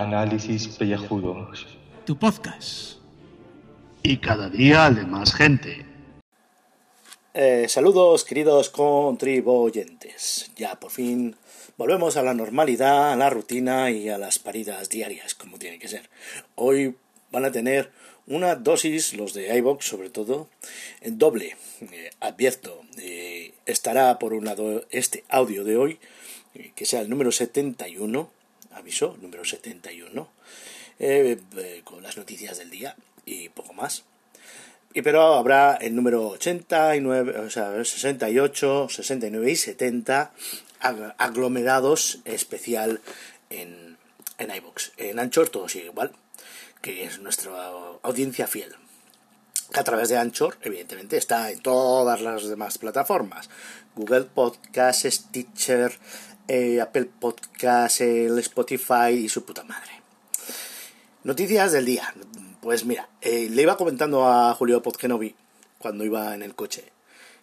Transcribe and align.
Análisis 0.00 0.68
Pellejudos. 0.68 1.66
Tu 2.06 2.16
podcast. 2.16 2.98
Y 4.02 4.16
cada 4.16 4.48
día 4.48 4.90
de 4.90 5.04
más 5.04 5.34
gente. 5.34 5.84
Eh, 7.34 7.66
saludos, 7.68 8.24
queridos 8.24 8.70
contribuyentes. 8.70 10.50
Ya 10.56 10.80
por 10.80 10.90
fin 10.90 11.36
volvemos 11.76 12.16
a 12.16 12.22
la 12.22 12.34
normalidad, 12.34 13.12
a 13.12 13.16
la 13.16 13.30
rutina 13.30 13.90
y 13.90 14.08
a 14.08 14.18
las 14.18 14.38
paridas 14.38 14.88
diarias, 14.88 15.34
como 15.34 15.58
tiene 15.58 15.78
que 15.78 15.88
ser. 15.88 16.08
Hoy 16.54 16.96
van 17.30 17.44
a 17.44 17.52
tener 17.52 17.90
una 18.26 18.54
dosis, 18.54 19.14
los 19.14 19.34
de 19.34 19.54
iBox 19.58 19.84
sobre 19.84 20.10
todo, 20.10 20.48
en 21.00 21.18
doble. 21.18 21.56
Eh, 21.80 22.10
advierto, 22.20 22.80
eh, 22.98 23.52
estará 23.66 24.18
por 24.18 24.32
un 24.32 24.46
lado 24.46 24.84
este 24.90 25.24
audio 25.28 25.64
de 25.64 25.76
hoy, 25.76 25.98
que 26.74 26.86
sea 26.86 27.00
el 27.00 27.10
número 27.10 27.30
71, 27.30 28.30
aviso, 28.74 29.16
número 29.20 29.44
71, 29.44 30.28
con 31.84 32.02
las 32.02 32.16
noticias 32.16 32.58
del 32.58 32.70
día 32.70 32.96
y 33.24 33.48
poco 33.48 33.72
más. 33.72 34.04
Y 34.94 35.02
pero 35.02 35.34
habrá 35.34 35.76
el 35.76 35.94
número 35.94 36.28
89, 36.28 37.38
o 37.40 37.50
sea, 37.50 37.84
68, 37.84 38.88
69 38.90 39.50
y 39.50 39.56
70 39.56 40.32
aglomerados 41.16 42.18
especial 42.24 43.00
en, 43.48 43.96
en 44.38 44.54
iBox. 44.54 44.92
En 44.98 45.18
Anchor 45.18 45.48
todo 45.48 45.68
sigue 45.68 45.86
igual 45.86 46.12
que 46.82 47.04
es 47.04 47.20
nuestra 47.20 47.52
audiencia 48.02 48.46
fiel. 48.46 48.74
A 49.74 49.84
través 49.84 50.10
de 50.10 50.18
Anchor, 50.18 50.58
evidentemente, 50.60 51.16
está 51.16 51.50
en 51.50 51.60
todas 51.60 52.20
las 52.20 52.46
demás 52.46 52.76
plataformas. 52.76 53.48
Google 53.94 54.24
Podcast, 54.24 55.06
Stitcher, 55.06 55.98
eh, 56.48 56.80
Apple 56.80 57.10
Podcast, 57.18 58.00
el 58.00 58.38
Spotify 58.38 59.10
y 59.12 59.28
su 59.28 59.44
puta 59.44 59.64
madre. 59.64 60.02
Noticias 61.24 61.72
del 61.72 61.86
día. 61.86 62.12
Pues 62.60 62.84
mira, 62.84 63.08
eh, 63.20 63.48
le 63.50 63.62
iba 63.62 63.76
comentando 63.76 64.28
a 64.28 64.54
Julio 64.54 64.82
Podgenovi 64.82 65.34
cuando 65.78 66.04
iba 66.04 66.34
en 66.34 66.42
el 66.42 66.54
coche 66.54 66.92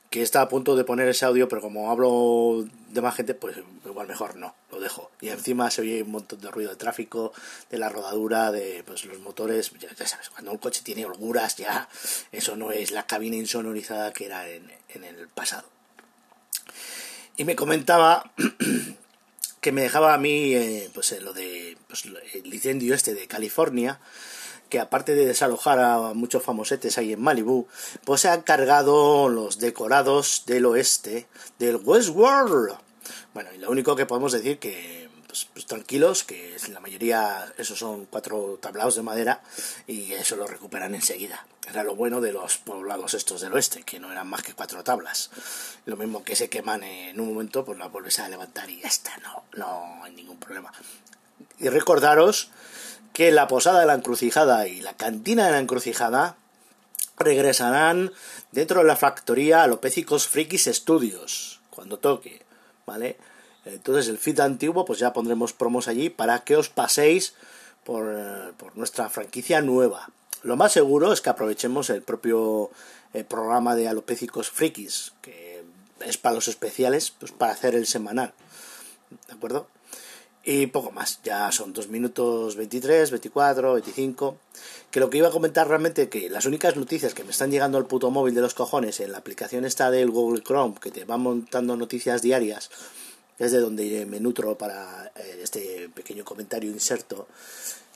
que 0.10 0.24
está 0.24 0.42
a 0.42 0.50
punto 0.50 0.76
de 0.76 0.84
poner 0.84 1.08
ese 1.08 1.26
audio, 1.26 1.48
pero 1.48 1.62
como 1.62 1.92
hablo 1.92 2.68
de 2.90 3.02
más 3.02 3.16
gente, 3.16 3.36
pues 3.36 3.58
igual 3.86 4.08
mejor 4.08 4.36
no, 4.36 4.56
lo 4.72 4.80
dejo. 4.80 5.12
Y 5.22 5.30
encima 5.30 5.70
se 5.70 5.82
oye 5.82 6.02
un 6.02 6.12
montón 6.12 6.42
de 6.42 6.50
ruido 6.50 6.72
de 6.72 6.78
tráfico, 6.78 7.32
de 7.70 7.78
la 7.78 7.90
rodadura, 7.90 8.52
de 8.52 8.84
pues, 8.86 9.06
los 9.06 9.20
motores, 9.20 9.72
ya, 9.80 10.08
sabes, 10.08 10.30
cuando 10.30 10.52
un 10.52 10.58
coche 10.58 10.82
tiene 10.84 11.06
holguras, 11.06 11.58
ya 11.58 11.88
eso 12.32 12.56
no 12.56 12.72
es 12.72 12.92
la 12.92 13.06
cabina 13.06 13.36
insonorizada 13.36 14.12
que 14.12 14.26
era 14.26 14.50
en, 14.50 14.72
el 15.04 15.28
pasado. 15.28 15.68
Y 17.40 17.46
me 17.46 17.56
comentaba 17.56 18.30
que 19.62 19.72
me 19.72 19.84
dejaba 19.84 20.14
a 20.14 20.18
mí, 20.18 20.54
eh, 20.56 20.90
pues 20.94 21.18
lo 21.22 21.32
de 21.32 21.78
pues, 21.88 22.04
el 22.34 22.54
incendio 22.54 22.94
este 22.94 23.14
de 23.14 23.28
California, 23.28 24.02
que 24.68 24.78
aparte 24.78 25.16
de 25.16 25.26
desalojar 25.26 25.80
a 25.80 26.14
muchos 26.14 26.44
famosetes 26.44 26.98
ahí 26.98 27.14
en 27.14 27.22
Malibu, 27.22 27.66
pues 28.04 28.20
se 28.20 28.28
han 28.28 28.42
cargado 28.42 29.30
los 29.30 29.58
decorados 29.58 30.44
del 30.48 30.66
oeste 30.66 31.28
del 31.60 31.78
Westworld. 31.78 32.78
Bueno, 33.34 33.52
y 33.56 33.58
lo 33.60 33.72
único 33.72 33.96
que 33.96 34.06
podemos 34.06 34.34
decir 34.34 34.60
que 34.60 35.09
pues, 35.30 35.48
pues 35.54 35.68
tranquilos, 35.68 36.24
que 36.24 36.58
la 36.70 36.80
mayoría 36.80 37.54
esos 37.60 37.78
son 37.78 38.08
cuatro 38.08 38.58
tablaos 38.60 38.96
de 38.96 39.04
madera 39.04 39.42
y 39.86 40.14
eso 40.14 40.36
lo 40.36 40.48
recuperan 40.48 40.96
enseguida. 40.96 41.46
Era 41.70 41.84
lo 41.84 41.96
bueno 41.96 42.20
de 42.20 42.34
los 42.34 42.58
poblados 42.58 43.14
estos 43.14 43.42
del 43.42 43.54
oeste, 43.54 43.84
que 43.84 44.00
no 44.00 44.12
eran 44.12 44.28
más 44.28 44.42
que 44.42 44.56
cuatro 44.56 44.84
tablas. 44.84 45.30
Lo 45.86 45.98
mismo 45.98 46.24
que 46.24 46.36
se 46.36 46.50
queman 46.50 46.82
en 46.84 47.20
un 47.20 47.30
momento, 47.30 47.64
pues 47.64 47.78
la 47.78 47.90
vuelves 47.90 48.18
a 48.18 48.28
levantar 48.28 48.72
y 48.72 48.82
ya 48.82 48.88
está, 48.88 49.16
no, 49.18 49.44
no 49.56 50.04
hay 50.04 50.14
ningún 50.14 50.40
problema. 50.40 50.74
Y 51.60 51.70
recordaros 51.70 52.50
que 53.14 53.32
la 53.32 53.48
posada 53.48 53.82
de 53.82 53.86
la 53.86 53.94
encrucijada 53.94 54.68
y 54.68 54.82
la 54.82 54.98
cantina 54.98 55.46
de 55.46 55.52
la 55.52 55.60
encrucijada 55.60 56.38
regresarán 57.20 58.12
dentro 58.52 58.80
de 58.80 58.88
la 58.88 58.96
factoría 58.96 59.62
Alopécicos 59.62 60.28
Frikis 60.28 60.66
Studios 60.66 61.60
cuando 61.70 62.00
toque, 62.00 62.42
¿vale? 62.88 63.18
Entonces 63.74 64.08
el 64.08 64.18
feed 64.18 64.40
antiguo 64.40 64.86
pues 64.86 65.00
ya 65.00 65.14
pondremos 65.14 65.54
promos 65.54 65.88
allí 65.88 66.10
para 66.10 66.44
que 66.44 66.56
os 66.56 66.70
paséis 66.70 67.34
por, 67.84 68.06
por 68.58 68.78
nuestra 68.78 69.10
franquicia 69.10 69.62
nueva. 69.62 70.10
Lo 70.44 70.56
más 70.56 70.72
seguro 70.72 71.12
es 71.12 71.22
que 71.22 71.30
aprovechemos 71.30 71.90
el 71.90 72.02
propio 72.02 72.72
eh, 73.14 73.24
programa 73.24 73.76
de 73.76 73.88
Alopécicos 73.88 74.50
Frikis, 74.50 75.14
que 75.22 75.64
es 76.00 76.18
para 76.18 76.36
los 76.36 76.48
especiales, 76.48 77.12
pues 77.12 77.32
para 77.32 77.52
hacer 77.52 77.76
el 77.76 77.88
semanal. 77.88 78.34
¿De 79.28 79.34
acuerdo? 79.34 79.68
Y 80.44 80.68
poco 80.68 80.92
más, 80.92 81.20
ya 81.24 81.52
son 81.52 81.74
2 81.74 81.90
minutos 81.90 82.56
23, 82.56 83.12
24, 83.12 83.74
25. 83.74 84.38
Que 84.90 85.00
lo 85.00 85.10
que 85.10 85.18
iba 85.18 85.28
a 85.28 85.32
comentar 85.32 85.68
realmente 85.68 86.10
que 86.10 86.30
las 86.30 86.46
únicas 86.46 86.76
noticias 86.76 87.14
que 87.14 87.24
me 87.24 87.32
están 87.32 87.52
llegando 87.52 87.78
al 87.78 87.86
puto 87.86 88.10
móvil 88.10 88.34
de 88.34 88.42
los 88.42 88.54
cojones 88.54 89.00
en 89.00 89.12
la 89.12 89.18
aplicación 89.18 89.66
esta 89.66 89.92
del 89.92 90.10
Google 90.10 90.42
Chrome, 90.42 90.76
que 90.82 90.92
te 90.92 91.06
va 91.06 91.18
montando 91.18 91.76
noticias 91.76 92.22
diarias, 92.22 92.72
es 93.40 93.52
de 93.52 93.60
donde 93.60 94.06
me 94.06 94.20
nutro 94.20 94.58
para 94.58 95.12
eh, 95.16 95.40
este 95.42 95.90
pequeño 95.90 96.24
comentario 96.24 96.70
inserto, 96.70 97.28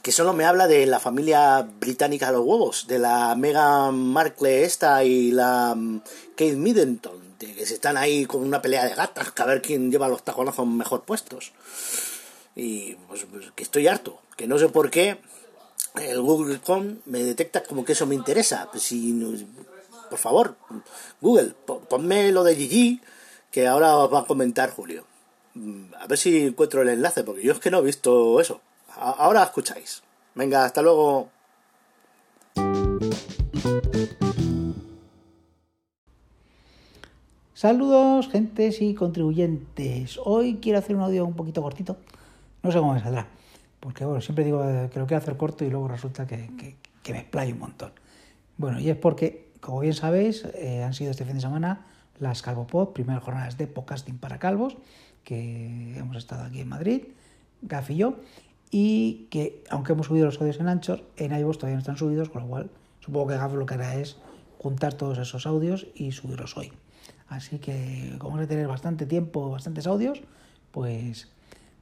que 0.01 0.11
solo 0.11 0.33
me 0.33 0.45
habla 0.45 0.67
de 0.67 0.85
la 0.85 0.99
familia 0.99 1.61
británica 1.61 2.27
de 2.27 2.33
los 2.33 2.45
huevos, 2.45 2.87
de 2.87 2.99
la 2.99 3.35
Meghan 3.35 3.95
Markle 3.95 4.63
esta 4.63 5.03
y 5.03 5.31
la 5.31 5.75
mm, 5.75 6.01
Kate 6.31 6.55
Middleton, 6.55 7.35
que 7.37 7.65
se 7.65 7.73
están 7.73 7.97
ahí 7.97 8.25
con 8.25 8.41
una 8.41 8.61
pelea 8.61 8.85
de 8.85 8.95
gatas, 8.95 9.31
que 9.31 9.41
a 9.41 9.45
ver 9.45 9.61
quién 9.61 9.91
lleva 9.91 10.07
los 10.07 10.23
taconazos 10.23 10.65
mejor 10.65 11.03
puestos 11.03 11.51
y 12.55 12.95
pues, 13.07 13.25
pues, 13.29 13.51
que 13.55 13.63
estoy 13.63 13.87
harto, 13.87 14.19
que 14.37 14.47
no 14.47 14.57
sé 14.57 14.69
por 14.69 14.89
qué 14.89 15.19
el 15.95 16.21
Google 16.21 16.59
Chrome 16.61 16.97
me 17.05 17.23
detecta 17.23 17.63
como 17.63 17.85
que 17.85 17.93
eso 17.93 18.05
me 18.05 18.15
interesa. 18.15 18.67
Pues 18.71 18.83
si, 18.83 19.45
por 20.09 20.19
favor, 20.19 20.55
Google, 21.21 21.53
ponme 21.89 22.31
lo 22.31 22.43
de 22.43 22.55
Gigi, 22.55 23.01
que 23.51 23.67
ahora 23.67 23.97
os 23.97 24.13
va 24.13 24.21
a 24.21 24.25
comentar 24.25 24.71
Julio. 24.71 25.05
Mm, 25.55 25.93
a 25.99 26.07
ver 26.07 26.17
si 26.17 26.47
encuentro 26.47 26.81
el 26.81 26.89
enlace, 26.89 27.23
porque 27.23 27.43
yo 27.43 27.53
es 27.53 27.59
que 27.59 27.71
no 27.71 27.79
he 27.79 27.83
visto 27.83 28.39
eso. 28.39 28.61
Ahora 28.95 29.43
escucháis. 29.43 30.03
Venga, 30.35 30.65
hasta 30.65 30.81
luego. 30.81 31.29
Saludos, 37.53 38.29
gentes 38.29 38.81
y 38.81 38.93
contribuyentes. 38.93 40.19
Hoy 40.23 40.59
quiero 40.61 40.79
hacer 40.79 40.95
un 40.95 41.03
audio 41.03 41.25
un 41.25 41.35
poquito 41.35 41.61
cortito 41.61 41.97
no 42.63 42.71
sé 42.71 42.79
cómo 42.79 42.93
me 42.93 42.99
saldrá. 43.01 43.27
Porque 43.79 44.05
bueno, 44.05 44.21
siempre 44.21 44.45
digo 44.45 44.61
que 44.89 44.99
lo 44.99 45.05
quiero 45.05 45.17
hacer 45.17 45.37
corto 45.37 45.65
y 45.65 45.69
luego 45.69 45.89
resulta 45.89 46.25
que, 46.25 46.49
me 47.09 47.19
explayo 47.19 47.53
un 47.53 47.59
montón. 47.59 47.91
Bueno, 48.57 48.79
y 48.79 48.89
es 48.89 48.95
porque, 48.95 49.49
como 49.59 49.81
bien 49.81 49.93
sabéis, 49.93 50.45
eh, 50.55 50.83
han 50.83 50.93
sido 50.93 51.11
este 51.11 51.25
fin 51.25 51.35
de 51.35 51.41
semana 51.41 51.85
las 52.19 52.41
CalvoPod, 52.41 52.93
primeras 52.93 53.21
jornadas 53.23 53.57
de 53.57 53.67
podcasting 53.67 54.17
para 54.17 54.39
calvos, 54.39 54.77
que 55.23 55.97
hemos 55.97 56.17
estado 56.17 56.43
aquí 56.43 56.61
en 56.61 56.69
Madrid, 56.69 57.03
Gaf 57.61 57.89
y 57.91 57.97
yo, 57.97 58.17
y 58.71 59.27
que 59.29 59.63
aunque 59.69 59.93
hemos 59.93 60.07
subido 60.07 60.25
los 60.25 60.39
audios 60.39 60.59
en 60.59 60.67
Anchor, 60.67 61.03
en 61.17 61.37
iVoox 61.37 61.57
todavía 61.57 61.75
no 61.75 61.81
están 61.81 61.97
subidos, 61.97 62.29
con 62.29 62.43
lo 62.43 62.47
cual 62.47 62.69
supongo 62.99 63.27
que 63.27 63.37
Gaf 63.37 63.53
lo 63.53 63.65
que 63.65 63.73
hará 63.75 63.95
es 63.95 64.17
juntar 64.57 64.93
todos 64.93 65.17
esos 65.17 65.45
audios 65.45 65.87
y 65.95 66.11
subirlos 66.11 66.57
hoy. 66.57 66.71
Así 67.27 67.59
que, 67.59 68.15
como 68.19 68.31
vamos 68.31 68.45
a 68.45 68.49
tener 68.49 68.67
bastante 68.67 69.05
tiempo, 69.05 69.49
bastantes 69.49 69.87
audios, 69.87 70.21
pues 70.71 71.27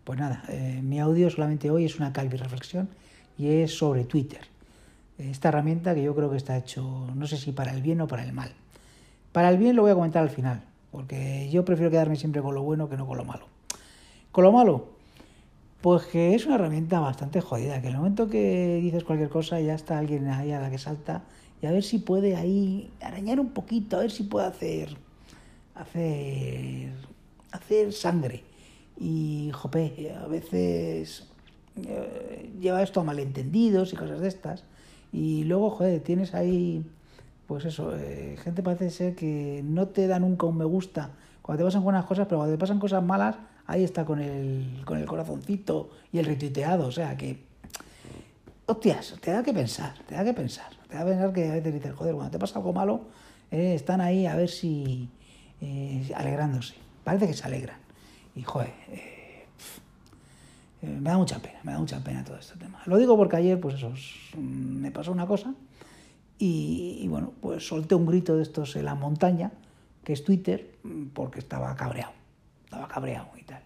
pues 0.04 0.20
nada, 0.20 0.44
eh, 0.50 0.82
mi 0.84 1.00
audio 1.00 1.30
solamente 1.30 1.70
hoy 1.70 1.86
es 1.86 2.00
una 2.00 2.12
calvi 2.12 2.38
reflexión 2.38 2.90
y 3.38 3.50
es 3.50 3.78
sobre 3.78 4.04
Twitter. 4.04 4.42
Esta 5.18 5.50
herramienta 5.50 5.94
que 5.94 6.02
yo 6.02 6.16
creo 6.16 6.32
que 6.32 6.38
está 6.38 6.58
hecho, 6.58 7.08
no 7.16 7.28
sé 7.28 7.38
si 7.38 7.52
para 7.52 7.72
el 7.74 7.82
bien 7.82 8.02
o 8.02 8.08
para 8.08 8.24
el 8.24 8.34
mal. 8.34 8.52
Para 9.32 9.50
el 9.50 9.58
bien 9.58 9.76
lo 9.76 9.84
voy 9.84 9.92
a 9.92 9.96
comentar 9.96 10.24
al 10.24 10.30
final, 10.30 10.64
porque 10.92 11.50
yo 11.52 11.66
prefiero 11.66 11.92
quedarme 11.92 12.16
siempre 12.16 12.42
con 12.42 12.56
lo 12.56 12.64
bueno 12.64 12.90
que 12.90 12.98
no 12.98 13.08
con 13.08 13.18
lo 13.18 13.26
malo. 13.26 13.48
Con 14.32 14.44
lo 14.44 14.52
malo, 14.52 14.86
pues 15.82 16.04
que 16.04 16.36
es 16.36 16.46
una 16.46 16.56
herramienta 16.56 17.00
bastante 17.00 17.42
jodida, 17.42 17.82
que 17.82 17.88
el 17.88 17.98
momento 17.98 18.30
que 18.30 18.80
dices 18.82 19.04
cualquier 19.04 19.30
cosa 19.30 19.60
ya 19.60 19.74
está 19.74 19.98
alguien 19.98 20.28
ahí 20.28 20.52
a 20.52 20.60
la 20.60 20.70
que 20.70 20.78
salta 20.78 21.24
y 21.62 21.66
a 21.66 21.72
ver 21.72 21.84
si 21.84 22.00
puede 22.00 22.36
ahí 22.36 22.92
arañar 23.02 23.40
un 23.40 23.50
poquito, 23.50 23.98
a 23.98 24.02
ver 24.02 24.12
si 24.12 24.24
puede 24.24 24.48
hacer 24.48 24.98
hacer 25.76 26.92
hacer 27.52 27.94
sangre 27.94 28.44
y, 29.00 29.50
jope, 29.54 30.14
a 30.14 30.28
veces 30.28 31.28
eh, 31.88 32.52
lleva 32.60 32.84
esto 32.84 33.02
a 33.02 33.04
malentendidos 33.04 33.94
y 33.94 33.96
cosas 33.96 34.20
de 34.20 34.28
estas. 34.28 34.64
Y 35.12 35.44
luego, 35.46 35.72
joder, 35.72 36.02
tienes 36.02 36.34
ahí, 36.34 36.84
pues 37.52 37.66
eso, 37.66 37.94
eh, 37.98 38.38
gente 38.42 38.64
parece 38.64 38.90
ser 38.90 39.14
que 39.14 39.60
no 39.62 39.90
te 39.90 40.08
da 40.08 40.20
nunca 40.20 40.46
un 40.46 40.58
me 40.58 40.64
gusta 40.64 41.10
cuando 41.42 41.62
te 41.62 41.68
pasan 41.68 41.84
buenas 41.84 42.06
cosas, 42.06 42.26
pero 42.26 42.38
cuando 42.38 42.56
te 42.56 42.58
pasan 42.58 42.80
cosas 42.80 43.04
malas, 43.04 43.36
ahí 43.68 43.84
está 43.84 44.06
con 44.06 44.22
el, 44.22 44.82
con 44.86 44.98
el 44.98 45.06
corazoncito 45.06 45.90
y 46.14 46.20
el 46.20 46.26
retuiteado. 46.28 46.88
O 46.88 46.94
sea 46.94 47.18
que, 47.18 47.44
hostias, 48.68 49.16
te 49.20 49.32
da 49.32 49.44
que 49.44 49.52
pensar, 49.52 49.96
te 50.08 50.16
da 50.16 50.24
que 50.24 50.34
pensar. 50.34 50.72
Te 50.88 50.96
da 50.96 51.04
que 51.04 51.10
pensar 51.12 51.34
que 51.34 51.50
a 51.50 51.56
veces 51.56 51.74
dices, 51.74 51.94
joder, 51.94 52.16
cuando 52.16 52.32
te 52.32 52.40
pasa 52.40 52.60
algo 52.60 52.72
malo, 52.72 53.02
eh, 53.52 53.74
están 53.76 54.00
ahí 54.00 54.28
a 54.28 54.38
ver 54.38 54.48
si 54.48 55.10
alegrándose. 56.16 56.76
Parece 57.04 57.28
que 57.28 57.34
se 57.34 57.44
alegran. 57.44 57.80
Y 58.34 58.44
joder, 58.44 58.72
eh, 58.92 59.46
Eh, 60.82 60.88
me 60.88 61.10
da 61.10 61.18
mucha 61.18 61.40
pena, 61.40 61.60
me 61.64 61.74
da 61.74 61.80
mucha 61.80 62.00
pena 62.00 62.24
todo 62.24 62.38
este 62.38 62.58
tema. 62.58 62.82
Lo 62.86 62.98
digo 62.98 63.16
porque 63.16 63.36
ayer, 63.36 63.60
pues 63.60 63.76
eso, 63.76 63.94
me 64.38 64.90
pasó 64.90 65.12
una 65.12 65.28
cosa 65.28 65.54
y, 66.44 67.08
bueno, 67.08 67.34
pues 67.40 67.68
solté 67.68 67.94
un 67.94 68.08
grito 68.08 68.36
de 68.36 68.42
estos 68.42 68.76
en 68.76 68.86
la 68.86 68.96
montaña, 68.96 69.52
que 70.04 70.12
es 70.12 70.24
Twitter, 70.24 70.76
porque 71.14 71.38
estaba 71.38 71.76
cabreado, 71.76 72.14
estaba 72.64 72.88
cabreado 72.88 73.28
y 73.40 73.44
tal. 73.44 73.62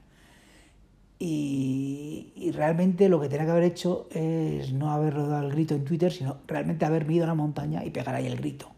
Y, 1.18 2.51
realmente 2.54 3.07
lo 3.07 3.22
que 3.22 3.30
tenía 3.30 3.45
que 3.45 3.51
haber 3.51 3.63
hecho 3.63 4.10
es 4.12 4.74
no 4.74 4.92
haber 4.92 5.13
rodado 5.13 5.48
el 5.48 5.54
grito 5.54 5.74
en 5.74 5.86
Twitter, 5.86 6.12
sino 6.12 6.39
realmente 6.48 6.83
haberme 6.83 7.13
ido 7.13 7.24
a 7.24 7.27
la 7.27 7.33
montaña 7.33 7.86
y 7.86 7.92
pegar 7.92 8.13
ahí 8.13 8.27
el 8.27 8.36
grito 8.36 8.69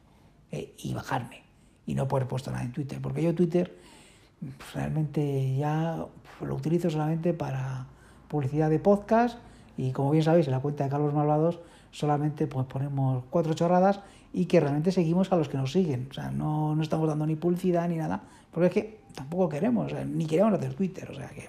eh, 0.51 0.75
y 0.77 0.93
bajarme 0.93 1.41
y 1.87 1.95
no 1.95 2.07
poder 2.07 2.27
puesto 2.27 2.51
nada 2.51 2.63
en 2.63 2.73
Twitter, 2.73 3.01
porque 3.01 3.23
yo 3.23 3.33
Twitter 3.33 3.75
pues, 4.39 4.73
realmente 4.75 5.55
ya 5.57 6.05
lo 6.41 6.55
utilizo 6.55 6.91
solamente 6.91 7.33
para 7.33 7.87
publicidad 8.27 8.69
de 8.69 8.77
podcast 8.77 9.39
y 9.77 9.91
como 9.91 10.11
bien 10.11 10.23
sabéis 10.23 10.47
en 10.47 10.51
la 10.51 10.59
cuenta 10.59 10.83
de 10.83 10.89
Carlos 10.89 11.13
Malvados 11.13 11.59
solamente 11.91 12.47
pues 12.47 12.65
ponemos 12.67 13.23
cuatro 13.29 13.53
chorradas 13.53 13.99
y 14.33 14.45
que 14.45 14.59
realmente 14.59 14.91
seguimos 14.91 15.31
a 15.31 15.35
los 15.35 15.49
que 15.49 15.57
nos 15.57 15.71
siguen. 15.71 16.07
O 16.11 16.13
sea, 16.13 16.31
no, 16.31 16.75
no 16.75 16.83
estamos 16.83 17.07
dando 17.07 17.25
ni 17.25 17.35
publicidad 17.35 17.87
ni 17.87 17.95
nada, 17.95 18.21
porque 18.51 18.67
es 18.67 18.73
que 18.73 18.99
tampoco 19.15 19.49
queremos, 19.49 19.91
ni 20.05 20.25
queremos 20.25 20.53
hacer 20.53 20.73
Twitter. 20.73 21.09
O 21.11 21.15
sea, 21.15 21.29
que, 21.29 21.47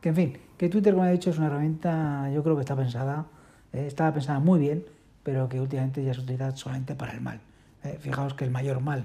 que 0.00 0.08
en 0.10 0.14
fin, 0.14 0.38
que 0.56 0.68
Twitter, 0.68 0.94
como 0.94 1.06
he 1.06 1.12
dicho, 1.12 1.30
es 1.30 1.38
una 1.38 1.46
herramienta, 1.46 2.30
yo 2.30 2.42
creo 2.42 2.56
que 2.56 2.60
está 2.60 2.76
pensada, 2.76 3.26
eh, 3.72 3.86
estaba 3.86 4.12
pensada 4.12 4.38
muy 4.38 4.60
bien, 4.60 4.84
pero 5.22 5.48
que 5.48 5.60
últimamente 5.60 6.04
ya 6.04 6.14
se 6.14 6.20
utiliza 6.20 6.54
solamente 6.56 6.94
para 6.94 7.12
el 7.12 7.20
mal. 7.20 7.40
Eh, 7.84 7.98
fijaos 8.00 8.34
que 8.34 8.44
el 8.44 8.50
mayor 8.50 8.80
mal, 8.80 9.04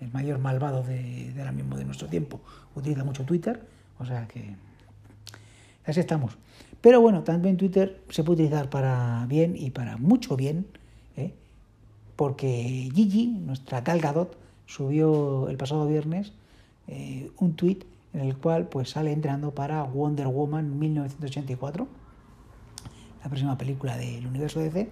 el 0.00 0.10
mayor 0.12 0.38
malvado 0.38 0.82
de, 0.82 1.32
de 1.32 1.40
ahora 1.40 1.52
mismo 1.52 1.76
de 1.76 1.84
nuestro 1.84 2.08
tiempo, 2.08 2.40
utiliza 2.74 3.04
mucho 3.04 3.24
Twitter, 3.24 3.62
o 3.98 4.04
sea 4.04 4.26
que 4.28 4.54
así 5.86 6.00
estamos. 6.00 6.36
Pero 6.86 7.00
bueno, 7.00 7.24
también 7.24 7.56
Twitter 7.56 8.00
se 8.10 8.22
puede 8.22 8.44
utilizar 8.44 8.70
para 8.70 9.26
bien 9.28 9.56
y 9.58 9.70
para 9.70 9.96
mucho 9.96 10.36
bien, 10.36 10.68
¿eh? 11.16 11.34
porque 12.14 12.88
Gigi, 12.94 13.26
nuestra 13.26 13.80
Gal 13.80 14.28
subió 14.66 15.48
el 15.48 15.56
pasado 15.56 15.88
viernes 15.88 16.32
eh, 16.86 17.28
un 17.40 17.56
tweet 17.56 17.78
en 18.14 18.20
el 18.20 18.36
cual 18.36 18.68
pues 18.68 18.90
sale 18.90 19.10
entrenando 19.10 19.50
para 19.50 19.82
Wonder 19.82 20.28
Woman 20.28 20.78
1984, 20.78 21.88
la 23.20 23.28
próxima 23.30 23.58
película 23.58 23.96
del 23.96 24.24
universo 24.24 24.60
DC, 24.60 24.88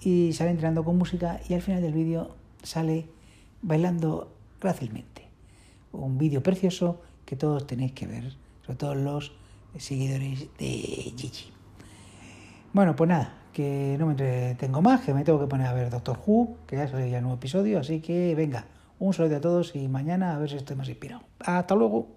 y 0.00 0.32
sale 0.32 0.52
entrenando 0.52 0.82
con 0.82 0.96
música 0.96 1.42
y 1.46 1.52
al 1.52 1.60
final 1.60 1.82
del 1.82 1.92
vídeo 1.92 2.30
sale 2.62 3.04
bailando 3.60 4.32
grácilmente. 4.62 5.26
Un 5.92 6.16
vídeo 6.16 6.42
precioso 6.42 7.02
que 7.26 7.36
todos 7.36 7.66
tenéis 7.66 7.92
que 7.92 8.06
ver, 8.06 8.32
sobre 8.64 8.78
todo 8.78 8.94
los 8.94 9.41
seguidores 9.78 10.48
de 10.58 11.12
Gigi. 11.16 11.52
Bueno, 12.72 12.96
pues 12.96 13.08
nada, 13.08 13.34
que 13.52 13.96
no 13.98 14.06
me 14.06 14.54
tengo 14.58 14.82
más, 14.82 15.02
que 15.02 15.12
me 15.14 15.24
tengo 15.24 15.40
que 15.40 15.46
poner 15.46 15.66
a 15.66 15.74
ver 15.74 15.90
Doctor 15.90 16.18
Who, 16.26 16.56
que 16.66 16.76
ya 16.76 16.88
salió 16.88 17.06
ya 17.06 17.18
un 17.18 17.24
nuevo 17.24 17.36
episodio, 17.36 17.78
así 17.78 18.00
que 18.00 18.34
venga, 18.34 18.66
un 18.98 19.12
saludo 19.12 19.36
a 19.36 19.40
todos 19.40 19.76
y 19.76 19.88
mañana 19.88 20.34
a 20.34 20.38
ver 20.38 20.50
si 20.50 20.56
estoy 20.56 20.76
más 20.76 20.88
inspirado. 20.88 21.22
Hasta 21.40 21.74
luego. 21.74 22.14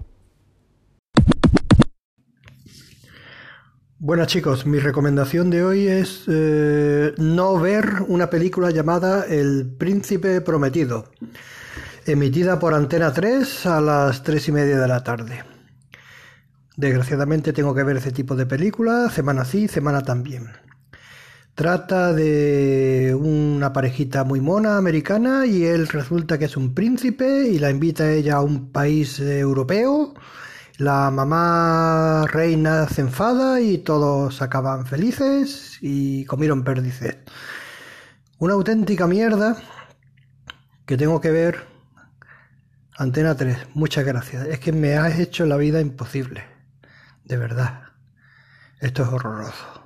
Bueno 3.97 4.25
chicos, 4.25 4.65
mi 4.65 4.77
recomendación 4.79 5.49
de 5.49 5.63
hoy 5.63 5.87
es 5.87 6.25
eh, 6.27 7.13
no 7.17 7.59
ver 7.59 8.03
una 8.07 8.29
película 8.29 8.69
llamada 8.69 9.25
El 9.25 9.73
Príncipe 9.77 10.41
Prometido, 10.41 11.11
emitida 12.05 12.59
por 12.59 12.73
Antena 12.73 13.13
3 13.13 13.65
a 13.65 13.81
las 13.81 14.21
3 14.21 14.49
y 14.49 14.51
media 14.51 14.79
de 14.79 14.87
la 14.87 15.03
tarde. 15.03 15.54
Desgraciadamente 16.77 17.53
tengo 17.53 17.73
que 17.73 17.83
ver 17.83 17.97
ese 17.97 18.11
tipo 18.11 18.35
de 18.35 18.45
películas, 18.45 19.13
semana 19.13 19.45
sí, 19.45 19.67
semana 19.67 20.01
también. 20.01 20.51
Trata 21.55 22.11
de 22.11 23.15
una 23.17 23.71
parejita 23.71 24.25
muy 24.25 24.41
mona 24.41 24.77
americana 24.77 25.45
y 25.45 25.63
él 25.63 25.87
resulta 25.87 26.37
que 26.37 26.45
es 26.45 26.57
un 26.57 26.73
príncipe 26.73 27.47
y 27.47 27.59
la 27.59 27.69
invita 27.69 28.03
a 28.03 28.11
ella 28.11 28.35
a 28.35 28.41
un 28.41 28.73
país 28.73 29.21
europeo. 29.21 30.13
La 30.77 31.09
mamá 31.11 32.25
reina 32.27 32.89
se 32.89 32.99
enfada 32.99 33.61
y 33.61 33.77
todos 33.77 34.41
acaban 34.41 34.85
felices 34.85 35.77
y 35.79 36.25
comieron 36.25 36.65
perdices. 36.65 37.19
Una 38.37 38.55
auténtica 38.55 39.07
mierda 39.07 39.55
que 40.85 40.97
tengo 40.97 41.21
que 41.21 41.31
ver. 41.31 41.63
Antena 42.97 43.35
3, 43.37 43.57
muchas 43.75 44.03
gracias. 44.03 44.45
Es 44.47 44.59
que 44.59 44.73
me 44.73 44.97
has 44.97 45.17
hecho 45.19 45.45
la 45.45 45.55
vida 45.55 45.79
imposible. 45.79 46.54
De 47.25 47.37
verdad. 47.37 47.89
Esto 48.79 49.03
es 49.03 49.09
horroroso. 49.09 49.84